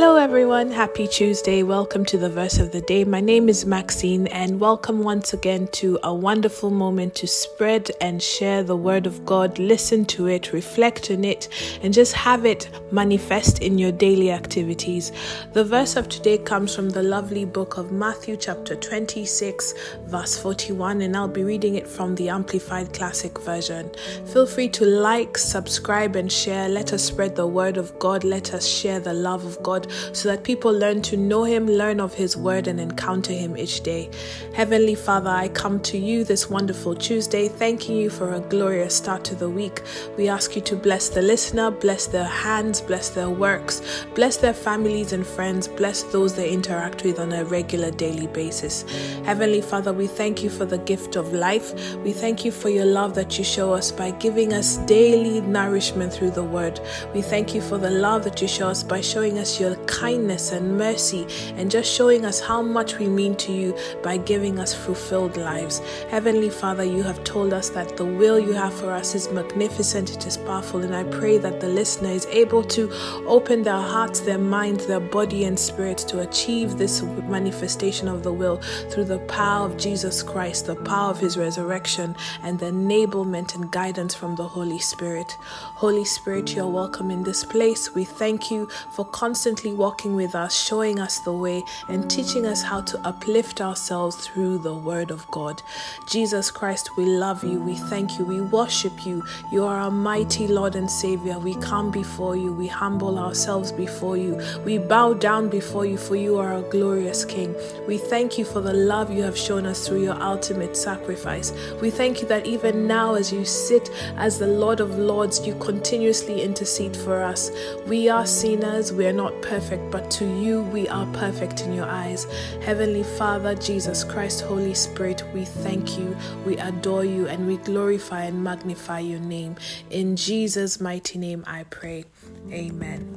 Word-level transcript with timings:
Hello, 0.00 0.16
everyone. 0.16 0.70
Happy 0.70 1.06
Tuesday. 1.06 1.62
Welcome 1.62 2.06
to 2.06 2.16
the 2.16 2.30
verse 2.30 2.58
of 2.58 2.72
the 2.72 2.80
day. 2.80 3.04
My 3.04 3.20
name 3.20 3.50
is 3.50 3.66
Maxine, 3.66 4.28
and 4.28 4.58
welcome 4.58 5.00
once 5.00 5.34
again 5.34 5.68
to 5.72 5.98
a 6.02 6.14
wonderful 6.14 6.70
moment 6.70 7.14
to 7.16 7.26
spread 7.26 7.90
and 8.00 8.22
share 8.22 8.62
the 8.62 8.76
word 8.76 9.04
of 9.04 9.26
God. 9.26 9.58
Listen 9.58 10.06
to 10.06 10.26
it, 10.26 10.54
reflect 10.54 11.10
on 11.10 11.22
it, 11.22 11.50
and 11.82 11.92
just 11.92 12.14
have 12.14 12.46
it 12.46 12.70
manifest 12.90 13.60
in 13.60 13.76
your 13.76 13.92
daily 13.92 14.30
activities. 14.30 15.12
The 15.52 15.64
verse 15.64 15.96
of 15.96 16.08
today 16.08 16.38
comes 16.38 16.74
from 16.74 16.88
the 16.88 17.02
lovely 17.02 17.44
book 17.44 17.76
of 17.76 17.92
Matthew, 17.92 18.38
chapter 18.38 18.76
26, 18.76 19.74
verse 20.06 20.38
41, 20.38 21.02
and 21.02 21.14
I'll 21.14 21.28
be 21.28 21.44
reading 21.44 21.74
it 21.74 21.86
from 21.86 22.14
the 22.14 22.30
Amplified 22.30 22.94
Classic 22.94 23.38
Version. 23.40 23.90
Feel 24.32 24.46
free 24.46 24.70
to 24.70 24.86
like, 24.86 25.36
subscribe, 25.36 26.16
and 26.16 26.32
share. 26.32 26.70
Let 26.70 26.94
us 26.94 27.04
spread 27.04 27.36
the 27.36 27.46
word 27.46 27.76
of 27.76 27.98
God. 27.98 28.24
Let 28.24 28.54
us 28.54 28.66
share 28.66 28.98
the 28.98 29.12
love 29.12 29.44
of 29.44 29.62
God 29.62 29.88
so 30.12 30.28
that 30.28 30.44
people 30.44 30.72
learn 30.72 31.02
to 31.02 31.16
know 31.16 31.44
Him, 31.44 31.66
learn 31.66 32.00
of 32.00 32.14
His 32.14 32.36
word, 32.36 32.66
and 32.66 32.80
encounter 32.80 33.32
Him 33.32 33.56
each 33.56 33.82
day. 33.82 34.10
Heavenly 34.54 34.94
Father, 34.94 35.30
I 35.30 35.48
come 35.48 35.80
to 35.80 35.98
you 35.98 36.24
this 36.24 36.50
wonderful 36.50 36.94
Tuesday, 36.94 37.48
thanking 37.48 37.96
you 37.96 38.10
for 38.10 38.34
a 38.34 38.40
glorious 38.40 38.96
start 38.96 39.24
to 39.24 39.34
the 39.34 39.48
week. 39.48 39.82
We 40.16 40.28
ask 40.28 40.54
you 40.56 40.62
to 40.62 40.76
bless 40.76 41.08
the 41.08 41.22
listener, 41.22 41.70
bless 41.70 42.06
their 42.06 42.24
hands, 42.24 42.80
bless 42.80 43.10
their 43.10 43.30
works, 43.30 44.04
bless 44.14 44.36
their 44.36 44.54
families 44.54 45.12
and 45.12 45.26
friends, 45.26 45.68
bless 45.68 46.02
those 46.04 46.34
they 46.34 46.50
interact 46.50 47.04
with 47.04 47.18
on 47.18 47.32
a 47.32 47.44
regular 47.44 47.90
daily 47.90 48.26
basis. 48.28 48.84
Heavenly 49.24 49.60
Father, 49.60 49.92
we 49.92 50.06
thank 50.06 50.42
you 50.42 50.50
for 50.50 50.64
the 50.64 50.78
gift 50.78 51.16
of 51.16 51.32
life. 51.32 51.96
We 51.98 52.12
thank 52.12 52.44
you 52.44 52.52
for 52.52 52.68
your 52.68 52.86
love 52.86 53.14
that 53.14 53.38
you 53.38 53.44
show 53.44 53.72
us 53.72 53.90
by 53.92 54.10
giving 54.12 54.52
us 54.52 54.78
daily 54.78 55.40
nourishment 55.40 56.12
through 56.12 56.30
the 56.30 56.44
word. 56.44 56.80
We 57.14 57.22
thank 57.22 57.54
you 57.54 57.60
for 57.60 57.78
the 57.78 57.90
love 57.90 58.24
that 58.24 58.40
you 58.42 58.48
show 58.48 58.68
us 58.68 58.82
by 58.82 59.00
showing 59.00 59.38
us 59.38 59.60
your 59.60 59.69
kindness 59.86 60.52
and 60.52 60.78
mercy 60.78 61.26
and 61.56 61.70
just 61.70 61.92
showing 61.92 62.24
us 62.24 62.40
how 62.40 62.62
much 62.62 62.98
we 62.98 63.08
mean 63.08 63.36
to 63.36 63.52
you 63.52 63.76
by 64.02 64.16
giving 64.16 64.58
us 64.58 64.74
fulfilled 64.74 65.36
lives. 65.36 65.80
Heavenly 66.08 66.50
Father, 66.50 66.84
you 66.84 67.02
have 67.02 67.22
told 67.24 67.52
us 67.52 67.70
that 67.70 67.96
the 67.96 68.04
will 68.04 68.38
you 68.38 68.52
have 68.52 68.74
for 68.74 68.90
us 68.90 69.14
is 69.14 69.30
magnificent, 69.30 70.10
it 70.10 70.26
is 70.26 70.36
powerful, 70.36 70.82
and 70.82 70.94
I 70.94 71.04
pray 71.04 71.38
that 71.38 71.60
the 71.60 71.68
listener 71.68 72.10
is 72.10 72.26
able 72.26 72.62
to 72.64 72.90
open 73.26 73.62
their 73.62 73.74
hearts, 73.74 74.20
their 74.20 74.38
minds, 74.38 74.86
their 74.86 75.00
body, 75.00 75.44
and 75.44 75.58
spirit 75.58 75.98
to 76.08 76.20
achieve 76.20 76.78
this 76.78 77.02
manifestation 77.02 78.08
of 78.08 78.22
the 78.22 78.32
will 78.32 78.56
through 78.90 79.04
the 79.04 79.18
power 79.20 79.66
of 79.66 79.76
Jesus 79.76 80.22
Christ, 80.22 80.66
the 80.66 80.76
power 80.76 81.10
of 81.10 81.20
his 81.20 81.36
resurrection, 81.36 82.16
and 82.42 82.58
the 82.58 82.66
enablement 82.66 83.54
and 83.54 83.70
guidance 83.70 84.14
from 84.14 84.36
the 84.36 84.48
Holy 84.48 84.78
Spirit. 84.78 85.36
Holy 85.40 86.04
Spirit, 86.04 86.54
you're 86.54 86.66
welcome 86.66 87.10
in 87.10 87.22
this 87.22 87.44
place. 87.44 87.94
We 87.94 88.04
thank 88.04 88.50
you 88.50 88.68
for 88.90 89.04
constantly 89.04 89.59
walking 89.68 90.16
with 90.16 90.34
us, 90.34 90.58
showing 90.58 90.98
us 90.98 91.18
the 91.18 91.32
way, 91.32 91.62
and 91.88 92.10
teaching 92.10 92.46
us 92.46 92.62
how 92.62 92.80
to 92.80 92.98
uplift 93.06 93.60
ourselves 93.60 94.16
through 94.16 94.58
the 94.58 94.74
Word 94.74 95.10
of 95.10 95.30
God. 95.30 95.62
Jesus 96.06 96.50
Christ, 96.50 96.96
we 96.96 97.04
love 97.04 97.44
you. 97.44 97.60
We 97.60 97.74
thank 97.74 98.18
you. 98.18 98.24
We 98.24 98.40
worship 98.40 99.04
you. 99.04 99.22
You 99.52 99.64
are 99.64 99.76
our 99.76 99.90
mighty 99.90 100.48
Lord 100.48 100.74
and 100.74 100.90
Savior. 100.90 101.38
We 101.38 101.54
come 101.56 101.90
before 101.90 102.36
you. 102.36 102.52
We 102.52 102.66
humble 102.66 103.18
ourselves 103.18 103.70
before 103.70 104.16
you. 104.16 104.40
We 104.64 104.78
bow 104.78 105.12
down 105.12 105.50
before 105.50 105.84
you, 105.84 105.98
for 105.98 106.16
you 106.16 106.38
are 106.38 106.54
a 106.54 106.62
glorious 106.62 107.24
King. 107.24 107.54
We 107.86 107.98
thank 107.98 108.38
you 108.38 108.46
for 108.46 108.62
the 108.62 108.72
love 108.72 109.12
you 109.12 109.22
have 109.22 109.36
shown 109.36 109.66
us 109.66 109.86
through 109.86 110.02
your 110.02 110.20
ultimate 110.22 110.76
sacrifice. 110.76 111.52
We 111.82 111.90
thank 111.90 112.22
you 112.22 112.28
that 112.28 112.46
even 112.46 112.86
now, 112.86 113.14
as 113.14 113.30
you 113.30 113.44
sit 113.44 113.90
as 114.16 114.38
the 114.38 114.46
Lord 114.46 114.80
of 114.80 114.98
Lords, 114.98 115.46
you 115.46 115.54
continuously 115.56 116.40
intercede 116.42 116.96
for 116.96 117.22
us. 117.22 117.50
We 117.86 118.08
are 118.08 118.24
sinners. 118.24 118.92
We 118.92 119.06
are 119.06 119.12
not 119.12 119.32
perfect, 119.42 119.49
but 119.50 120.08
to 120.12 120.24
you 120.24 120.62
we 120.62 120.88
are 120.88 121.06
perfect 121.12 121.62
in 121.62 121.72
your 121.72 121.86
eyes. 121.86 122.24
Heavenly 122.62 123.02
Father, 123.02 123.56
Jesus 123.56 124.04
Christ, 124.04 124.42
Holy 124.42 124.74
Spirit, 124.74 125.24
we 125.34 125.44
thank 125.44 125.98
you, 125.98 126.16
we 126.46 126.56
adore 126.58 127.04
you, 127.04 127.26
and 127.26 127.48
we 127.48 127.56
glorify 127.56 128.26
and 128.26 128.44
magnify 128.44 129.00
your 129.00 129.18
name. 129.18 129.56
In 129.90 130.14
Jesus' 130.14 130.80
mighty 130.80 131.18
name 131.18 131.42
I 131.48 131.64
pray. 131.64 132.04
Amen. 132.52 133.16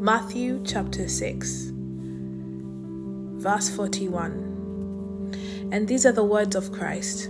Matthew 0.00 0.62
chapter 0.64 1.08
6, 1.08 1.70
verse 3.42 3.68
41. 3.70 5.68
And 5.72 5.88
these 5.88 6.06
are 6.06 6.12
the 6.12 6.22
words 6.22 6.54
of 6.54 6.70
Christ 6.70 7.28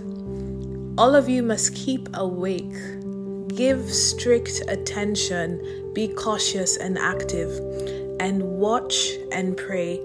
All 0.95 1.15
of 1.15 1.27
you 1.27 1.41
must 1.41 1.73
keep 1.73 2.07
awake, 2.13 2.75
give 3.55 3.91
strict 3.91 4.61
attention 4.67 5.85
be 5.95 6.09
cautious 6.09 6.75
and 6.75 6.99
active, 6.99 7.49
and 8.19 8.43
watch 8.43 9.11
and 9.31 9.55
pray 9.55 9.99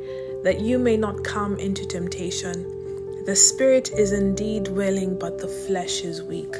that 0.44 0.60
you 0.60 0.78
may 0.78 0.96
not 0.96 1.24
come 1.24 1.58
into 1.58 1.84
temptation. 1.84 3.24
The 3.26 3.34
spirit 3.34 3.90
is 3.92 4.12
indeed 4.12 4.68
willing, 4.68 5.18
but 5.18 5.38
the 5.38 5.48
flesh 5.48 6.02
is 6.02 6.22
weak. 6.22 6.54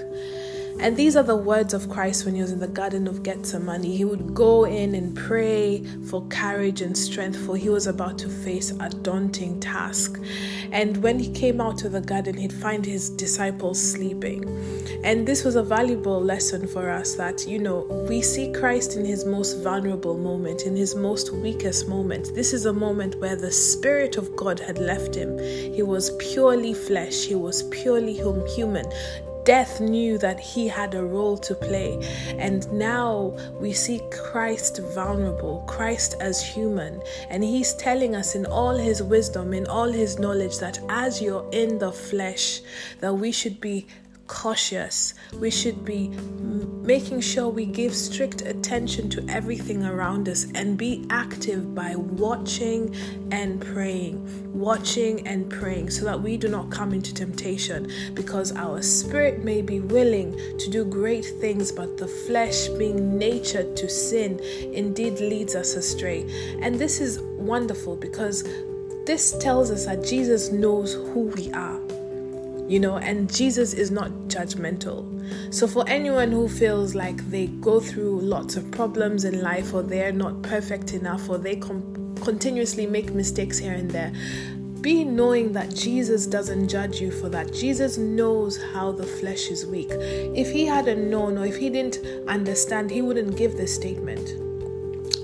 And 0.81 0.97
these 0.97 1.15
are 1.15 1.23
the 1.23 1.37
words 1.37 1.75
of 1.75 1.91
Christ 1.91 2.25
when 2.25 2.35
he 2.35 2.41
was 2.41 2.53
in 2.53 2.59
the 2.59 2.67
Garden 2.67 3.07
of 3.07 3.23
Gethsemane. 3.23 3.83
He 3.83 4.07
would 4.07 4.35
go 4.35 4.65
in 4.65 4.95
and 4.95 5.15
pray 5.15 5.85
for 6.09 6.27
courage 6.29 6.81
and 6.81 6.97
strength, 6.97 7.39
for 7.45 7.55
he 7.55 7.69
was 7.69 7.87
about 7.87 8.17
to 8.21 8.31
face 8.31 8.71
a 8.81 8.89
daunting 8.89 9.61
task. 9.61 10.19
And 10.73 10.97
when 11.03 11.19
he 11.19 11.31
came 11.33 11.61
out 11.61 11.85
of 11.85 11.93
the 11.93 12.01
garden, 12.01 12.39
he'd 12.39 12.53
find 12.53 12.87
his 12.87 13.11
disciples 13.11 13.79
sleeping. 13.79 14.43
And 15.05 15.29
this 15.29 15.45
was 15.45 15.55
a 15.55 15.63
valuable 15.63 16.19
lesson 16.19 16.67
for 16.67 16.89
us 16.89 17.15
that, 17.17 17.47
you 17.47 17.59
know, 17.59 17.81
we 18.09 18.23
see 18.23 18.51
Christ 18.51 18.97
in 18.97 19.05
his 19.05 19.27
most 19.27 19.63
vulnerable 19.63 20.17
moment, 20.17 20.63
in 20.63 20.75
his 20.75 20.95
most 20.95 21.31
weakest 21.31 21.89
moment. 21.89 22.35
This 22.35 22.55
is 22.55 22.65
a 22.65 22.73
moment 22.73 23.17
where 23.17 23.37
the 23.37 23.53
Spirit 23.53 24.17
of 24.17 24.35
God 24.35 24.59
had 24.59 24.79
left 24.79 25.15
him. 25.15 25.39
He 25.39 25.83
was 25.83 26.17
purely 26.17 26.73
flesh, 26.73 27.27
he 27.27 27.35
was 27.35 27.65
purely 27.65 28.15
human 28.57 28.87
death 29.45 29.81
knew 29.81 30.19
that 30.19 30.39
he 30.41 30.69
had 30.69 30.95
a 30.95 31.05
role 31.05 31.37
to 31.39 31.55
play. 31.55 31.99
And 32.39 32.71
now 32.73 33.37
we 33.61 33.73
see 33.73 34.01
Christ 34.11 34.79
vulnerable, 34.95 35.65
Christ 35.67 36.15
as 36.21 36.43
human. 36.43 37.03
And 37.29 37.43
he's 37.43 37.75
telling 37.75 38.17
us 38.17 38.35
in 38.35 38.47
all 38.47 38.77
his 38.77 39.03
wisdom, 39.03 39.53
in 39.55 39.67
all 39.67 39.89
his 39.89 40.19
knowledge, 40.19 40.59
that 40.59 40.79
as 40.89 41.21
you're 41.21 41.49
in 41.53 41.79
the 41.79 41.93
flesh, 41.93 42.61
that 43.01 43.15
we 43.15 43.33
should 43.33 43.61
be 43.61 43.87
cautious. 44.31 45.15
We 45.41 45.51
should 45.51 45.85
be 45.85 46.09
making 46.83 47.21
sure 47.21 47.49
we 47.49 47.67
give 47.67 47.93
strict 47.93 48.43
attention 48.43 49.11
to 49.11 49.27
everything 49.29 49.85
around 49.85 50.29
us 50.29 50.47
and 50.55 50.79
be 50.79 51.05
active 51.11 51.75
by 51.75 51.97
watching 51.97 52.95
and 53.33 53.61
praying. 53.61 54.15
Watching 54.55 55.27
and 55.27 55.51
praying 55.51 55.91
so 55.91 56.05
that 56.05 56.23
we 56.23 56.37
do 56.37 56.49
not 56.49 56.71
come 56.71 56.93
into 56.93 57.13
temptation 57.13 57.91
because 58.15 58.53
our 58.53 58.83
spirit 58.83 59.45
may 59.45 59.63
be 59.63 59.81
willing 59.81 60.33
to 60.59 60.71
do 60.71 60.85
great 60.85 61.27
things, 61.41 61.73
but 61.73 61.99
the 61.99 62.07
flesh, 62.07 62.69
being 62.69 63.19
natured 63.19 63.77
to 63.79 63.89
sin, 63.89 64.39
indeed 64.73 65.19
leads 65.19 65.57
us 65.57 65.75
astray. 65.75 66.23
And 66.63 66.77
this 66.79 67.01
is 67.01 67.21
wonderful 67.21 67.97
because 67.97 68.45
this 69.07 69.37
tells 69.39 69.73
us 69.73 69.87
that 69.87 70.05
Jesus 70.05 70.53
knows 70.53 70.95
who 70.95 71.33
we 71.37 71.53
are 71.53 71.81
you 72.71 72.79
know, 72.79 72.99
and 72.99 73.29
Jesus 73.35 73.75
is 73.75 73.91
not 73.91 74.13
judgmental. 74.29 75.05
So, 75.53 75.67
for 75.67 75.85
anyone 75.89 76.31
who 76.31 76.49
feels 76.49 76.95
like 76.95 77.29
they 77.29 77.49
go 77.49 77.81
through 77.81 78.21
lots 78.21 78.55
of 78.55 78.71
problems 78.71 79.25
in 79.25 79.43
life, 79.43 79.75
or 79.75 79.83
they're 79.83 80.13
not 80.13 80.41
perfect 80.43 80.95
enough, 80.95 81.29
or 81.29 81.37
they 81.37 81.57
com- 81.57 82.15
continuously 82.23 82.87
make 82.87 83.11
mistakes 83.11 83.59
here 83.59 83.73
and 83.73 83.91
there, 83.91 84.13
be 84.81 85.03
knowing 85.03 85.53
that 85.55 85.75
Jesus 85.75 86.29
doesn't 86.29 86.69
judge 86.69 87.01
you 87.01 87.11
for 87.11 87.29
that. 87.29 87.53
Jesus 87.53 87.99
knows 87.99 88.63
how 88.73 88.93
the 88.93 89.05
flesh 89.05 89.49
is 89.49 89.67
weak. 89.67 89.91
If 89.91 90.53
he 90.53 90.65
hadn't 90.65 91.11
known, 91.11 91.39
or 91.39 91.47
if 91.47 91.57
he 91.57 91.71
didn't 91.71 91.99
understand, 92.29 92.93
he 92.93 93.03
wouldn't 93.03 93.37
give 93.37 93.57
this 93.57 93.75
statement. 93.75 94.50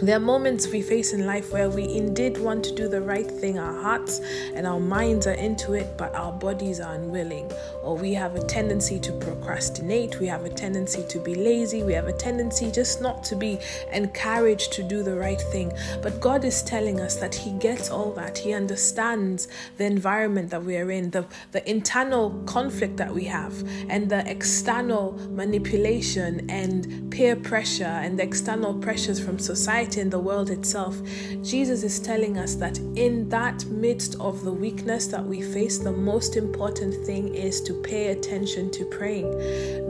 There 0.02 0.14
are 0.14 0.20
moments 0.20 0.68
we 0.68 0.82
face 0.82 1.14
in 1.14 1.24
life 1.24 1.54
where 1.54 1.70
we 1.70 1.84
indeed 1.84 2.36
want 2.36 2.62
to 2.64 2.74
do 2.74 2.86
the 2.86 3.00
right 3.00 3.30
thing, 3.30 3.58
our 3.58 3.80
hearts 3.80 4.20
and 4.54 4.66
our 4.66 4.78
minds 4.78 5.26
are 5.26 5.32
into 5.32 5.72
it, 5.72 5.96
but 5.96 6.14
our 6.14 6.32
bodies 6.32 6.80
are 6.80 6.94
unwilling. 6.94 7.50
Or 7.82 7.96
we 7.96 8.12
have 8.12 8.36
a 8.36 8.44
tendency 8.44 9.00
to 9.00 9.12
procrastinate, 9.12 10.20
we 10.20 10.26
have 10.26 10.44
a 10.44 10.50
tendency 10.50 11.02
to 11.08 11.18
be 11.18 11.34
lazy, 11.34 11.82
we 11.82 11.94
have 11.94 12.08
a 12.08 12.12
tendency 12.12 12.70
just 12.70 13.00
not 13.00 13.24
to 13.24 13.36
be 13.36 13.58
encouraged 13.90 14.74
to 14.74 14.82
do 14.82 15.02
the 15.02 15.14
right 15.14 15.40
thing. 15.40 15.72
But 16.02 16.20
God 16.20 16.44
is 16.44 16.62
telling 16.62 17.00
us 17.00 17.16
that 17.16 17.34
He 17.34 17.52
gets 17.52 17.88
all 17.90 18.12
that, 18.12 18.36
He 18.36 18.52
understands 18.52 19.48
the 19.78 19.84
environment 19.84 20.50
that 20.50 20.62
we 20.62 20.76
are 20.76 20.90
in, 20.90 21.10
the, 21.10 21.24
the 21.52 21.68
internal 21.68 22.30
conflict 22.44 22.98
that 22.98 23.14
we 23.14 23.24
have, 23.24 23.54
and 23.88 24.10
the 24.10 24.30
external 24.30 25.12
manipulation 25.30 26.50
and 26.50 27.10
peer 27.10 27.34
pressure 27.34 27.84
and 27.84 28.18
the 28.18 28.22
external 28.22 28.74
pressures 28.74 29.18
from 29.18 29.38
society 29.38 29.75
society 29.76 30.00
and 30.00 30.10
the 30.10 30.18
world 30.18 30.48
itself, 30.48 30.96
Jesus 31.42 31.82
is 31.82 32.00
telling 32.00 32.38
us 32.38 32.54
that 32.54 32.78
in 32.96 33.28
that 33.28 33.62
midst 33.66 34.16
of 34.20 34.42
the 34.42 34.52
weakness 34.52 35.06
that 35.08 35.22
we 35.22 35.42
face, 35.42 35.76
the 35.76 35.92
most 35.92 36.36
important 36.36 36.94
thing 37.04 37.34
is 37.34 37.60
to 37.60 37.74
pay 37.82 38.08
attention 38.08 38.70
to 38.70 38.86
praying. 38.86 39.30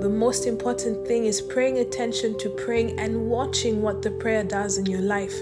The 0.01 0.09
most 0.09 0.47
important 0.47 1.07
thing 1.07 1.25
is 1.25 1.41
paying 1.41 1.79
attention 1.79 2.37
to 2.39 2.51
praying 2.51 2.99
and 2.99 3.31
watching 3.31 3.81
what 3.81 4.03
the 4.03 4.11
prayer 4.11 4.43
does 4.43 4.77
in 4.77 4.87
your 4.87 5.03
life. 5.03 5.37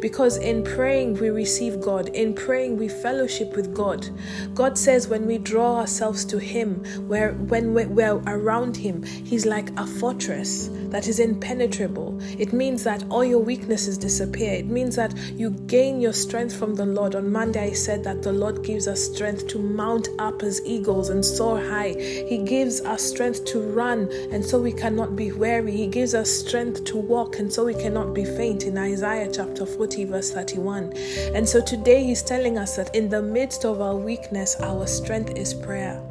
Because 0.00 0.36
in 0.36 0.62
praying, 0.62 1.14
we 1.14 1.30
receive 1.30 1.80
God. 1.80 2.08
In 2.10 2.34
praying, 2.34 2.78
we 2.78 2.88
fellowship 2.88 3.56
with 3.56 3.74
God. 3.74 4.08
God 4.54 4.78
says 4.78 5.08
when 5.08 5.26
we 5.26 5.38
draw 5.38 5.78
ourselves 5.78 6.24
to 6.26 6.38
Him, 6.38 6.84
where 7.08 7.32
when 7.32 7.74
we're 7.74 8.22
around 8.26 8.76
Him, 8.76 9.02
He's 9.02 9.44
like 9.44 9.70
a 9.76 9.86
fortress 9.86 10.70
that 10.90 11.08
is 11.08 11.18
impenetrable. 11.18 12.18
It 12.38 12.52
means 12.52 12.84
that 12.84 13.04
all 13.10 13.24
your 13.24 13.40
weaknesses 13.40 13.87
disappear. 13.96 14.52
It 14.52 14.66
means 14.66 14.96
that 14.96 15.16
you 15.34 15.50
gain 15.50 16.00
your 16.00 16.12
strength 16.12 16.54
from 16.54 16.74
the 16.74 16.84
Lord. 16.84 17.14
On 17.14 17.30
Monday, 17.30 17.70
I 17.70 17.72
said 17.72 18.04
that 18.04 18.22
the 18.22 18.32
Lord 18.32 18.62
gives 18.64 18.88
us 18.88 19.00
strength 19.00 19.46
to 19.48 19.58
mount 19.58 20.08
up 20.18 20.42
as 20.42 20.60
eagles 20.66 21.08
and 21.10 21.24
soar 21.24 21.58
high. 21.58 21.94
He 22.28 22.38
gives 22.38 22.80
us 22.80 23.02
strength 23.02 23.44
to 23.46 23.60
run, 23.60 24.10
and 24.32 24.44
so 24.44 24.60
we 24.60 24.72
cannot 24.72 25.16
be 25.16 25.32
weary. 25.32 25.76
He 25.76 25.86
gives 25.86 26.14
us 26.14 26.30
strength 26.30 26.84
to 26.84 26.96
walk, 26.96 27.38
and 27.38 27.52
so 27.52 27.64
we 27.64 27.74
cannot 27.74 28.12
be 28.12 28.24
faint 28.24 28.64
in 28.64 28.76
Isaiah 28.76 29.30
chapter 29.32 29.64
40, 29.64 30.04
verse 30.04 30.32
31. 30.32 30.92
And 31.34 31.48
so 31.48 31.64
today, 31.64 32.02
He's 32.04 32.22
telling 32.22 32.58
us 32.58 32.76
that 32.76 32.94
in 32.94 33.08
the 33.08 33.22
midst 33.22 33.64
of 33.64 33.80
our 33.80 33.96
weakness, 33.96 34.56
our 34.60 34.86
strength 34.86 35.30
is 35.36 35.54
prayer. 35.54 36.02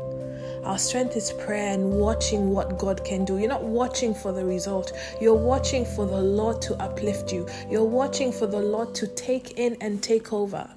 Our 0.68 0.78
strength 0.78 1.16
is 1.16 1.32
prayer 1.32 1.72
and 1.72 1.94
watching 1.94 2.50
what 2.50 2.78
God 2.78 3.06
can 3.06 3.24
do. 3.24 3.38
You're 3.38 3.48
not 3.48 3.64
watching 3.64 4.14
for 4.14 4.34
the 4.34 4.44
result, 4.44 4.92
you're 5.22 5.34
watching 5.34 5.86
for 5.86 6.06
the 6.06 6.20
Lord 6.20 6.62
to 6.64 6.76
uplift 6.84 7.32
you. 7.32 7.48
You're 7.70 7.86
watching 7.86 8.34
for 8.34 8.48
the 8.48 8.60
Lord 8.60 8.94
to 8.96 9.08
take 9.08 9.58
in 9.58 9.78
and 9.80 10.04
take 10.04 10.34
over. 10.34 10.70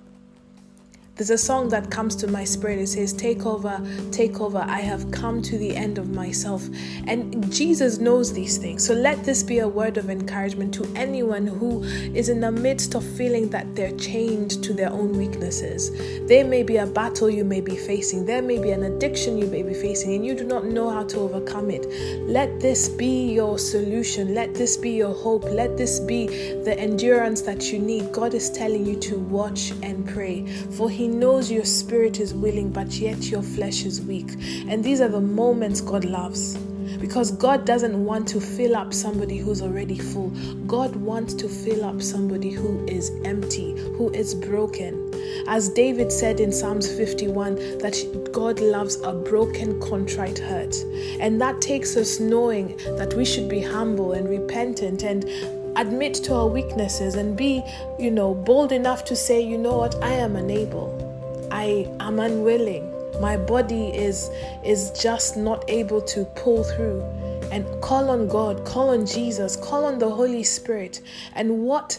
There's 1.21 1.29
a 1.29 1.37
song 1.37 1.69
that 1.69 1.91
comes 1.91 2.17
to 2.17 2.29
my 2.29 2.45
spirit. 2.45 2.79
It 2.79 2.87
says, 2.87 3.13
Take 3.13 3.45
over, 3.45 3.79
take 4.11 4.41
over. 4.41 4.57
I 4.57 4.81
have 4.81 5.11
come 5.11 5.43
to 5.43 5.59
the 5.59 5.77
end 5.77 5.99
of 5.99 6.09
myself. 6.09 6.67
And 7.07 7.53
Jesus 7.53 7.99
knows 7.99 8.33
these 8.33 8.57
things. 8.57 8.87
So 8.87 8.95
let 8.95 9.23
this 9.23 9.43
be 9.43 9.59
a 9.59 9.69
word 9.69 9.99
of 9.99 10.09
encouragement 10.09 10.73
to 10.77 10.91
anyone 10.97 11.47
who 11.47 11.83
is 11.83 12.31
in 12.31 12.41
the 12.41 12.51
midst 12.51 12.95
of 12.95 13.05
feeling 13.05 13.51
that 13.51 13.77
they're 13.77 13.95
chained 13.99 14.65
to 14.65 14.73
their 14.73 14.89
own 14.89 15.13
weaknesses. 15.13 15.91
There 16.27 16.43
may 16.43 16.63
be 16.63 16.79
a 16.79 16.87
battle 16.87 17.29
you 17.29 17.45
may 17.45 17.61
be 17.61 17.77
facing, 17.77 18.25
there 18.25 18.41
may 18.41 18.59
be 18.59 18.71
an 18.71 18.85
addiction 18.85 19.37
you 19.37 19.47
may 19.47 19.63
be 19.63 19.75
facing, 19.75 20.15
and 20.15 20.25
you 20.25 20.35
do 20.35 20.45
not 20.45 20.65
know 20.65 20.89
how 20.89 21.05
to 21.05 21.19
overcome 21.19 21.71
it. 21.71 21.87
Let 22.31 22.61
this 22.61 22.89
be 22.89 23.31
your 23.31 23.59
solution. 23.59 24.35
Let 24.35 24.55
this 24.55 24.79
be 24.79 24.93
your 24.93 25.13
hope. 25.13 25.45
Let 25.45 25.77
this 25.77 26.01
be 26.01 26.29
the 26.65 26.75
endurance 26.79 27.43
that 27.43 27.71
you 27.71 27.79
need. 27.79 28.11
God 28.11 28.33
is 28.33 28.49
telling 28.49 28.87
you 28.87 28.99
to 29.01 29.19
watch 29.19 29.73
and 29.83 30.09
pray, 30.09 30.47
for 30.71 30.89
He 30.89 31.10
knows 31.11 31.51
your 31.51 31.65
spirit 31.65 32.21
is 32.21 32.33
willing, 32.33 32.71
but 32.71 32.89
yet 32.95 33.25
your 33.25 33.43
flesh 33.43 33.85
is 33.85 34.01
weak. 34.01 34.33
And 34.69 34.83
these 34.83 35.01
are 35.01 35.09
the 35.09 35.21
moments 35.21 35.81
God 35.81 36.05
loves. 36.05 36.57
Because 37.01 37.31
God 37.33 37.65
doesn't 37.65 38.05
want 38.05 38.29
to 38.29 38.41
fill 38.41 38.77
up 38.77 38.93
somebody 38.93 39.39
who's 39.39 39.63
already 39.63 39.99
full. 39.99 40.31
God 40.67 40.95
wants 40.97 41.35
to 41.35 41.49
fill 41.49 41.85
up 41.85 42.03
somebody 42.03 42.51
who 42.51 42.85
is 42.87 43.11
empty, 43.25 43.73
who 43.97 44.11
is 44.11 44.35
broken. 44.35 45.11
As 45.47 45.69
David 45.69 46.13
said 46.13 46.41
in 46.41 46.53
Psalms 46.53 46.91
51, 46.93 47.55
that 47.79 48.31
God 48.33 48.61
loves 48.61 49.01
a 49.03 49.13
broken, 49.13 49.81
contrite 49.81 50.39
heart. 50.39 50.77
And 51.21 51.41
that 51.41 51.61
takes 51.61 51.97
us 51.97 52.21
knowing 52.21 52.77
that 52.97 53.15
we 53.15 53.25
should 53.25 53.49
be 53.49 53.61
humble 53.61 54.13
and 54.13 54.29
repentant 54.29 55.03
and 55.03 55.25
admit 55.77 56.15
to 56.15 56.35
our 56.35 56.47
weaknesses 56.47 57.15
and 57.15 57.37
be, 57.37 57.63
you 57.99 58.11
know, 58.11 58.35
bold 58.35 58.73
enough 58.73 59.05
to 59.07 59.17
say, 59.17 59.41
you 59.41 59.59
know 59.59 59.77
what, 59.77 59.95
I 60.03 60.13
am 60.13 60.37
unable. 60.37 61.49
I 61.51 61.89
am 62.01 62.19
unwilling. 62.19 62.89
My 63.21 63.37
body 63.37 63.89
is 63.89 64.31
is 64.65 64.91
just 64.93 65.37
not 65.37 65.65
able 65.69 66.01
to 66.03 66.25
pull 66.37 66.65
through. 66.65 67.03
And 67.53 67.67
call 67.83 68.11
on 68.11 68.29
God, 68.29 68.65
call 68.65 68.91
on 68.91 69.05
Jesus, 69.05 69.57
call 69.57 69.85
on 69.85 69.99
the 69.99 70.09
Holy 70.09 70.45
Spirit. 70.45 71.01
And 71.35 71.61
what 71.61 71.99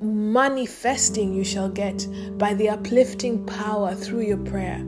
manifesting 0.00 1.34
you 1.34 1.44
shall 1.44 1.68
get 1.68 2.06
by 2.38 2.54
the 2.54 2.68
uplifting 2.68 3.44
power 3.46 3.94
through 3.94 4.22
your 4.22 4.38
prayer. 4.38 4.84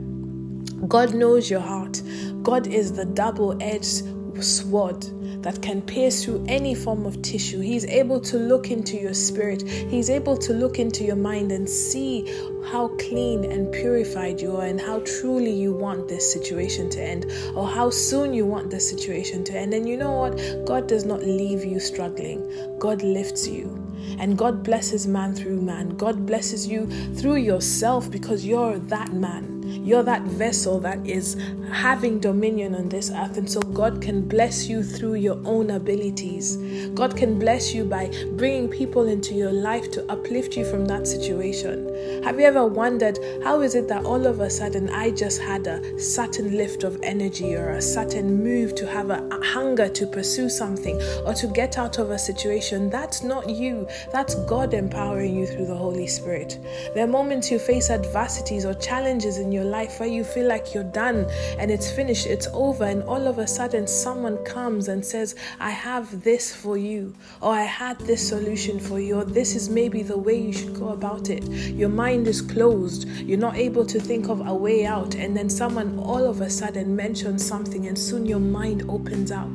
God 0.87 1.15
knows 1.15 1.49
your 1.49 1.59
heart. 1.59 2.01
God 2.43 2.67
is 2.67 2.93
the 2.93 3.05
double 3.05 3.57
edged 3.61 4.03
sword 4.43 5.01
that 5.43 5.61
can 5.61 5.81
pierce 5.81 6.23
through 6.23 6.45
any 6.47 6.73
form 6.75 7.05
of 7.05 7.21
tissue. 7.21 7.59
He's 7.59 7.85
able 7.85 8.19
to 8.21 8.37
look 8.37 8.71
into 8.71 8.97
your 8.97 9.13
spirit, 9.13 9.61
He's 9.67 10.09
able 10.09 10.37
to 10.37 10.53
look 10.53 10.79
into 10.79 11.03
your 11.03 11.15
mind 11.15 11.51
and 11.51 11.69
see 11.69 12.25
how 12.71 12.89
clean 12.99 13.45
and 13.45 13.71
purified 13.71 14.41
you 14.41 14.57
are 14.57 14.65
and 14.65 14.79
how 14.79 14.99
truly 14.99 15.51
you 15.51 15.71
want 15.73 16.07
this 16.07 16.31
situation 16.31 16.89
to 16.89 17.01
end 17.01 17.25
or 17.55 17.67
how 17.67 17.89
soon 17.89 18.33
you 18.33 18.45
want 18.45 18.69
this 18.69 18.89
situation 18.89 19.43
to 19.45 19.57
end. 19.57 19.73
And 19.73 19.87
you 19.87 19.97
know 19.97 20.11
what? 20.11 20.65
God 20.65 20.87
does 20.87 21.05
not 21.05 21.21
leave 21.21 21.63
you 21.63 21.79
struggling, 21.79 22.77
God 22.79 23.01
lifts 23.01 23.47
you. 23.47 23.83
And 24.19 24.37
God 24.37 24.63
blesses 24.63 25.05
man 25.07 25.35
through 25.35 25.61
man. 25.61 25.89
God 25.89 26.25
blesses 26.25 26.67
you 26.67 26.87
through 27.15 27.37
yourself 27.37 28.09
because 28.09 28.45
you're 28.45 28.79
that 28.79 29.11
man. 29.13 29.56
You're 29.67 30.03
that 30.03 30.23
vessel 30.23 30.79
that 30.81 31.05
is 31.05 31.35
having 31.71 32.19
dominion 32.19 32.75
on 32.75 32.89
this 32.89 33.11
earth. 33.11 33.37
And 33.37 33.49
so 33.49 33.59
God 33.61 34.01
can 34.01 34.27
bless 34.27 34.67
you 34.67 34.83
through 34.83 35.15
your 35.15 35.39
own 35.45 35.71
abilities. 35.71 36.57
God 36.93 37.15
can 37.15 37.37
bless 37.39 37.73
you 37.73 37.83
by 37.83 38.11
bringing 38.33 38.69
people 38.69 39.07
into 39.07 39.33
your 39.33 39.51
life 39.51 39.91
to 39.91 40.11
uplift 40.11 40.55
you 40.55 40.65
from 40.65 40.85
that 40.85 41.07
situation. 41.07 42.23
Have 42.23 42.39
you 42.39 42.45
ever 42.45 42.65
wondered 42.65 43.19
how 43.43 43.61
is 43.61 43.75
it 43.75 43.87
that 43.87 44.05
all 44.05 44.25
of 44.25 44.39
a 44.39 44.49
sudden 44.49 44.89
I 44.89 45.11
just 45.11 45.41
had 45.41 45.67
a 45.67 45.99
certain 45.99 46.55
lift 46.55 46.83
of 46.83 46.99
energy 47.03 47.55
or 47.55 47.69
a 47.71 47.81
certain 47.81 48.43
move 48.43 48.75
to 48.75 48.87
have 48.87 49.09
a 49.09 49.27
hunger 49.43 49.89
to 49.89 50.07
pursue 50.07 50.49
something 50.49 51.01
or 51.25 51.33
to 51.33 51.47
get 51.47 51.77
out 51.77 51.97
of 51.99 52.11
a 52.11 52.19
situation? 52.19 52.89
That's 52.89 53.23
not 53.23 53.49
you. 53.49 53.87
That's 54.11 54.35
God 54.45 54.73
empowering 54.73 55.35
you 55.35 55.47
through 55.47 55.67
the 55.67 55.75
Holy 55.75 56.07
Spirit. 56.07 56.59
There 56.93 57.03
are 57.03 57.07
moments 57.07 57.51
you 57.51 57.59
face 57.59 57.89
adversities 57.89 58.65
or 58.65 58.73
challenges 58.75 59.37
in 59.37 59.51
your 59.51 59.56
life 59.63 59.99
where 59.99 60.09
you 60.09 60.23
feel 60.23 60.47
like 60.47 60.73
you're 60.73 60.83
done 60.83 61.25
and 61.57 61.71
it's 61.71 61.91
finished, 61.91 62.25
it's 62.25 62.47
over, 62.53 62.83
and 62.83 63.03
all 63.03 63.27
of 63.27 63.37
a 63.37 63.47
sudden 63.47 63.87
someone 63.87 64.37
comes 64.45 64.87
and 64.87 65.05
says, 65.05 65.35
I 65.59 65.71
have 65.71 66.23
this 66.23 66.55
for 66.55 66.77
you, 66.77 67.13
or 67.41 67.53
I 67.53 67.63
had 67.63 67.99
this 67.99 68.27
solution 68.27 68.79
for 68.79 68.99
you, 68.99 69.17
or 69.19 69.25
this 69.25 69.55
is 69.55 69.69
maybe 69.69 70.03
the 70.03 70.17
way 70.17 70.39
you 70.39 70.53
should 70.53 70.75
go 70.75 70.89
about 70.89 71.29
it. 71.29 71.43
Your 71.43 71.89
mind 71.89 72.27
is 72.27 72.41
closed, 72.41 73.07
you're 73.07 73.37
not 73.37 73.55
able 73.55 73.85
to 73.85 73.99
think 73.99 74.29
of 74.29 74.45
a 74.47 74.53
way 74.53 74.85
out, 74.85 75.15
and 75.15 75.35
then 75.35 75.49
someone 75.49 75.99
all 75.99 76.25
of 76.25 76.41
a 76.41 76.49
sudden 76.49 76.95
mentions 76.95 77.45
something, 77.45 77.87
and 77.87 77.97
soon 77.97 78.25
your 78.25 78.39
mind 78.39 78.83
opens 78.89 79.31
up, 79.31 79.49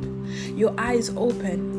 your 0.54 0.74
eyes 0.78 1.10
open 1.16 1.71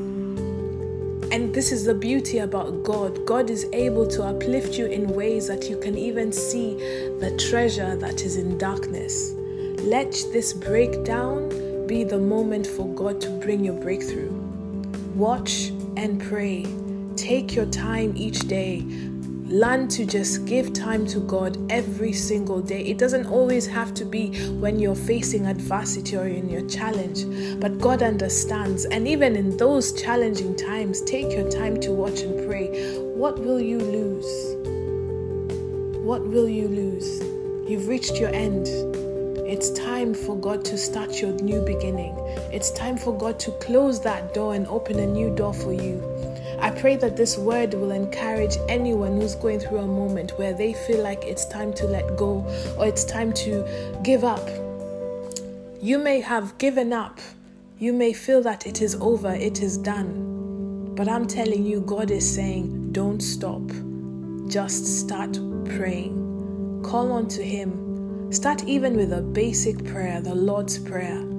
and 1.33 1.51
this 1.51 1.71
is 1.71 1.83
the 1.83 1.95
beauty 1.95 2.37
about 2.37 2.83
God. 2.83 3.25
God 3.25 3.49
is 3.49 3.65
able 3.73 4.05
to 4.05 4.21
uplift 4.21 4.77
you 4.77 4.85
in 4.85 5.07
ways 5.07 5.47
that 5.47 5.67
you 5.67 5.79
can 5.79 5.97
even 5.97 6.31
see 6.31 6.75
the 7.19 7.35
treasure 7.49 7.95
that 7.95 8.21
is 8.21 8.37
in 8.37 8.59
darkness. 8.59 9.33
Let 9.81 10.11
this 10.31 10.53
breakdown 10.53 11.87
be 11.87 12.03
the 12.03 12.19
moment 12.19 12.67
for 12.67 12.87
God 12.93 13.19
to 13.21 13.31
bring 13.31 13.65
your 13.65 13.73
breakthrough. 13.73 14.31
Watch 15.15 15.69
and 15.97 16.21
pray. 16.21 16.67
Take 17.15 17.55
your 17.55 17.65
time 17.65 18.13
each 18.15 18.41
day 18.41 18.85
Learn 19.53 19.88
to 19.89 20.03
just 20.03 20.45
give 20.48 20.74
time 20.74 21.05
to 21.05 21.19
God 21.19 21.60
every 21.72 22.12
single 22.12 22.60
day. 22.60 22.81
It 22.86 22.98
doesn't 22.98 23.27
always 23.27 23.67
have 23.67 23.93
to 23.93 24.03
be 24.03 24.50
when 24.53 24.79
you're 24.79 24.95
facing 24.95 25.45
adversity 25.45 26.17
or 26.17 26.25
in 26.25 26.50
your 26.50 26.67
challenge, 26.67 27.60
but 27.60 27.77
God 27.77 28.01
understands. 28.01 28.86
And 28.86 29.07
even 29.07 29.36
in 29.36 29.55
those 29.57 29.93
challenging 29.93 30.55
times, 30.55 31.01
take 31.01 31.31
your 31.31 31.48
time 31.51 31.79
to 31.81 31.91
watch 31.91 32.22
and 32.22 32.48
pray. 32.48 32.98
What 33.13 33.38
will 33.38 33.62
you 33.62 33.77
lose? 33.77 34.55
What 36.03 36.25
will 36.25 36.50
you 36.50 36.67
lose? 36.67 37.22
You've 37.69 37.88
reached 37.88 38.15
your 38.15 38.33
end. 38.33 38.65
It's 39.45 39.69
time 39.69 40.15
for 40.15 40.36
God 40.36 40.65
to 40.65 40.79
start 40.79 41.22
your 41.22 41.31
new 41.31 41.62
beginning. 41.63 42.15
It's 42.51 42.72
time 42.72 42.98
for 42.98 43.15
God 43.15 43.39
to 43.41 43.51
close 43.60 44.01
that 44.01 44.33
door 44.33 44.55
and 44.55 44.65
open 44.65 44.98
a 44.98 45.05
new 45.05 45.29
door 45.36 45.53
for 45.53 45.74
you. 45.74 46.01
I 46.60 46.72
pray 46.72 46.95
that 46.98 47.17
this 47.17 47.38
word 47.38 47.74
will 47.74 47.91
encourage 47.91 48.57
anyone 48.69 49.19
who's 49.19 49.36
going 49.36 49.60
through 49.60 49.79
a 49.79 49.88
moment 49.88 50.38
where 50.38 50.53
they 50.53 50.74
feel 50.74 51.01
like 51.01 51.24
it's 51.24 51.45
time 51.45 51.74
to 51.74 51.86
let 51.86 52.15
go 52.17 52.45
or 52.77 52.86
it's 52.86 53.03
time 53.03 53.33
to 53.33 54.00
give 54.03 54.24
up. 54.24 54.48
You 55.81 55.98
may 56.00 56.22
have 56.22 56.57
given 56.57 56.93
up. 56.93 57.19
You 57.77 57.91
may 57.91 58.13
feel 58.13 58.41
that 58.43 58.65
it 58.65 58.81
is 58.81 58.95
over, 58.95 59.33
it 59.33 59.62
is 59.62 59.77
done. 59.77 60.93
But 60.95 61.10
I'm 61.10 61.27
telling 61.27 61.65
you, 61.65 61.81
God 61.81 62.12
is 62.12 62.33
saying, 62.33 62.91
don't 62.93 63.19
stop. 63.19 63.63
Just 64.48 64.86
start 65.00 65.33
praying. 65.65 66.81
Call 66.86 67.12
on 67.12 67.27
to 67.29 67.43
Him. 67.43 68.31
Start 68.31 68.63
even 68.65 68.95
with 68.95 69.12
a 69.12 69.22
basic 69.22 69.83
prayer, 69.86 70.22
the 70.22 70.36
Lord's 70.36 70.79
Prayer. 70.79 71.32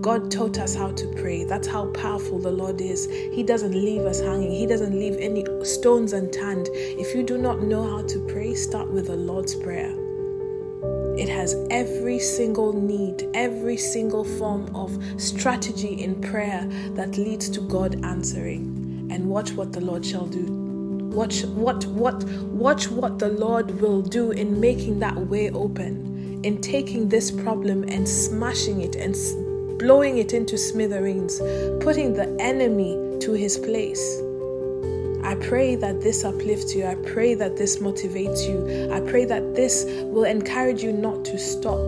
God 0.00 0.30
taught 0.30 0.58
us 0.58 0.74
how 0.74 0.92
to 0.92 1.06
pray. 1.08 1.44
That's 1.44 1.68
how 1.68 1.86
powerful 1.88 2.38
the 2.38 2.50
Lord 2.50 2.80
is. 2.80 3.06
He 3.06 3.42
doesn't 3.42 3.74
leave 3.74 4.06
us 4.06 4.20
hanging, 4.20 4.50
He 4.50 4.66
doesn't 4.66 4.98
leave 4.98 5.16
any 5.18 5.44
stones 5.62 6.14
unturned. 6.14 6.70
If 6.72 7.14
you 7.14 7.22
do 7.22 7.36
not 7.36 7.62
know 7.62 7.82
how 7.82 8.06
to 8.06 8.26
pray, 8.26 8.54
start 8.54 8.88
with 8.88 9.08
the 9.08 9.16
Lord's 9.16 9.54
Prayer. 9.54 9.94
It 11.18 11.28
has 11.28 11.54
every 11.70 12.18
single 12.18 12.72
need, 12.72 13.28
every 13.34 13.76
single 13.76 14.24
form 14.24 14.74
of 14.74 14.98
strategy 15.20 16.02
in 16.02 16.18
prayer 16.22 16.66
that 16.94 17.18
leads 17.18 17.50
to 17.50 17.60
God 17.60 18.02
answering. 18.02 19.08
And 19.10 19.28
watch 19.28 19.52
what 19.52 19.72
the 19.72 19.82
Lord 19.82 20.06
shall 20.06 20.26
do. 20.26 20.46
Watch 21.12 21.42
what 21.44 21.84
what 21.86 22.24
watch 22.24 22.88
what 22.88 23.18
the 23.18 23.28
Lord 23.28 23.82
will 23.82 24.00
do 24.00 24.30
in 24.30 24.60
making 24.60 25.00
that 25.00 25.16
way 25.26 25.50
open, 25.50 26.40
in 26.42 26.62
taking 26.62 27.08
this 27.08 27.30
problem 27.30 27.82
and 27.82 28.08
smashing 28.08 28.80
it 28.80 28.94
and 28.94 29.14
blowing 29.80 30.18
it 30.18 30.34
into 30.34 30.58
smithereens, 30.58 31.38
putting 31.82 32.12
the 32.12 32.36
enemy 32.38 33.18
to 33.18 33.32
his 33.32 33.56
place. 33.56 34.20
I 35.24 35.34
pray 35.36 35.74
that 35.76 36.02
this 36.02 36.22
uplifts 36.22 36.74
you. 36.74 36.84
I 36.84 36.96
pray 36.96 37.34
that 37.34 37.56
this 37.56 37.78
motivates 37.78 38.46
you. 38.46 38.92
I 38.92 39.00
pray 39.00 39.24
that 39.24 39.54
this 39.54 39.86
will 40.04 40.24
encourage 40.24 40.82
you 40.82 40.92
not 40.92 41.24
to 41.24 41.38
stop 41.38 41.80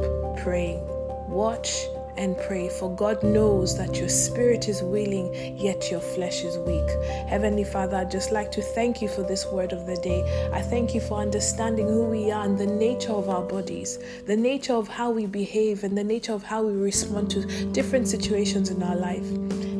praying. 0.43 0.81
Watch 1.29 1.87
and 2.17 2.37
pray, 2.39 2.69
for 2.69 2.95
God 2.95 3.23
knows 3.23 3.77
that 3.79 3.97
your 3.97 4.09
spirit 4.09 4.69
is 4.69 4.83
willing, 4.83 5.35
yet 5.57 5.91
your 5.91 6.01
flesh 6.01 6.45
is 6.45 6.59
weak. 6.59 6.89
Heavenly 7.29 7.65
Father, 7.65 7.97
I'd 7.97 8.11
just 8.11 8.33
like 8.33 8.53
to 8.53 8.63
thank 8.63 9.01
you 9.01 9.09
for 9.09 9.23
this 9.23 9.47
word 9.47 9.73
of 9.73 9.87
the 9.87 9.97
day. 9.97 10.51
I 10.53 10.63
thank 10.63 10.95
you 10.95 11.01
for 11.01 11.19
understanding 11.19 11.89
who 11.89 12.05
we 12.05 12.31
are 12.31 12.45
and 12.45 12.59
the 12.59 12.67
nature 12.67 13.13
of 13.13 13.29
our 13.29 13.43
bodies, 13.43 13.99
the 14.27 14.37
nature 14.37 14.75
of 14.75 14.89
how 14.89 15.11
we 15.11 15.27
behave, 15.27 15.85
and 15.85 15.97
the 15.97 16.05
nature 16.05 16.33
of 16.33 16.43
how 16.43 16.63
we 16.63 16.75
respond 16.75 17.31
to 17.31 17.45
different 17.73 18.09
situations 18.09 18.71
in 18.71 18.83
our 18.83 18.97
life. 18.97 19.27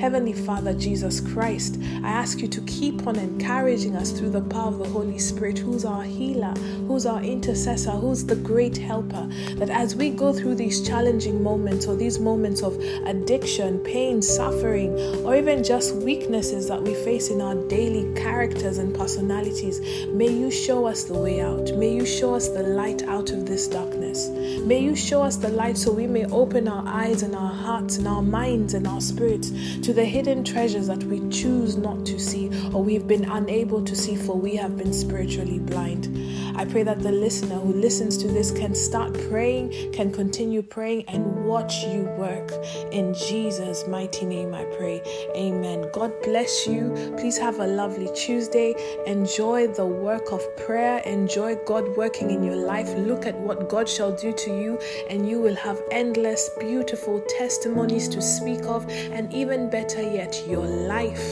Heavenly 0.03 0.33
Father, 0.33 0.75
Jesus 0.75 1.21
Christ, 1.21 1.79
I 2.03 2.09
ask 2.09 2.41
you 2.41 2.49
to 2.49 2.61
keep 2.63 3.07
on 3.07 3.15
encouraging 3.15 3.95
us 3.95 4.11
through 4.11 4.31
the 4.31 4.41
power 4.41 4.67
of 4.67 4.79
the 4.79 4.89
Holy 4.89 5.21
Spirit, 5.21 5.59
who's 5.59 5.85
our 5.85 6.03
healer, 6.03 6.53
who's 6.89 7.07
our 7.07 7.23
intercessor, 7.23 7.93
who's 7.93 8.25
the 8.25 8.35
great 8.35 8.77
helper, 8.77 9.29
that 9.59 9.71
as 9.71 9.95
we 9.95 10.11
go 10.11 10.33
through 10.33 10.57
these 10.57 10.85
challenging 10.85 11.41
moments 11.41 11.87
or 11.87 11.95
these 11.95 12.19
moments 12.19 12.65
of 12.65 12.83
addiction, 13.07 13.79
pain, 13.85 14.21
suffering, 14.21 14.93
or 15.25 15.37
even 15.37 15.63
just 15.63 15.95
weaknesses 15.95 16.67
that 16.67 16.83
we 16.83 16.95
face 16.95 17.31
in 17.31 17.41
our 17.41 17.55
daily 17.69 18.13
characters 18.21 18.79
and 18.79 18.93
personalities, 18.97 19.79
may 20.09 20.27
you 20.27 20.51
show 20.51 20.85
us 20.85 21.05
the 21.05 21.15
way 21.15 21.41
out. 21.41 21.73
May 21.77 21.95
you 21.95 22.05
show 22.05 22.35
us 22.35 22.49
the 22.49 22.65
light 22.65 23.05
out 23.05 23.31
of 23.31 23.47
this 23.47 23.69
darkness. 23.69 24.31
May 24.65 24.81
you 24.81 24.97
show 24.97 25.23
us 25.23 25.37
the 25.37 25.51
light 25.51 25.79
so 25.79 25.93
we 25.93 26.09
may 26.09 26.25
open 26.27 26.67
our 26.67 26.83
eyes 26.89 27.23
and 27.23 27.37
our 27.37 27.55
hearts 27.55 27.99
and 27.99 28.09
our 28.09 28.23
minds 28.23 28.75
and 28.75 28.89
our 28.89 29.01
spirits 29.01 29.53
to 29.83 29.92
the 29.93 30.05
hidden 30.05 30.45
treasures 30.45 30.87
that 30.87 31.03
we 31.05 31.29
choose 31.29 31.77
not 31.77 32.05
to 32.07 32.19
see 32.19 32.49
or 32.73 32.83
we've 32.83 33.07
been 33.07 33.25
unable 33.31 33.85
to 33.85 33.95
see, 33.95 34.17
for 34.17 34.37
we 34.37 34.57
have 34.57 34.77
been 34.77 34.93
spiritually 34.93 35.59
blind. 35.59 36.09
I 36.55 36.67
pray 36.67 36.83
that 36.83 37.01
the 37.01 37.13
listener 37.13 37.57
who 37.57 37.73
listens 37.73 38.17
to 38.19 38.29
this 38.29 38.51
can 38.51 38.75
start 38.75 39.15
praying, 39.31 39.93
can 39.93 40.13
continue 40.13 40.63
praying, 40.63 41.05
and 41.09 41.45
watch 41.47 41.83
you 41.85 42.03
work. 42.19 42.53
In 42.93 43.15
Jesus' 43.15 43.87
mighty 43.89 44.27
name, 44.27 44.55
I 44.55 44.65
pray. 44.77 45.03
Amen. 45.35 45.89
God 45.93 46.13
bless 46.23 46.67
you. 46.67 46.93
Please 47.17 47.39
have 47.39 47.59
a 47.59 47.67
lovely 47.67 48.11
Tuesday. 48.15 48.75
Enjoy 49.07 49.67
the 49.67 49.87
work 49.87 50.31
of 50.31 50.43
prayer. 50.59 50.99
Enjoy 50.99 51.57
God 51.67 51.97
working 51.97 52.31
in 52.31 52.43
your 52.43 52.57
life. 52.57 52.93
Look 52.97 53.27
at 53.27 53.39
what 53.39 53.69
God 53.69 53.89
shall 53.89 54.15
do 54.15 54.33
to 54.33 54.51
you, 54.51 54.79
and 55.09 55.29
you 55.29 55.41
will 55.41 55.57
have 55.57 55.81
endless, 55.91 56.51
beautiful 56.61 57.23
testimonies 57.39 58.09
to 58.09 58.21
speak 58.21 58.65
of, 58.65 58.89
and 58.91 59.33
even 59.33 59.71
better 59.83 60.03
yet, 60.03 60.45
your 60.47 60.65
life 60.65 61.27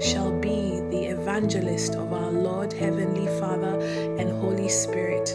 shall 0.00 0.30
be 0.38 0.80
the 0.90 1.04
evangelist 1.16 1.94
of 1.94 2.12
our 2.12 2.30
Lord, 2.30 2.70
Heavenly 2.70 3.26
Father, 3.40 3.80
and 4.18 4.30
Holy 4.38 4.68
Spirit. 4.68 5.34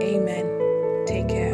Amen. 0.00 1.04
Take 1.04 1.28
care. 1.28 1.45